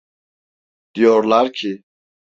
Diyorlar 0.95 1.53
ki… 1.53 1.83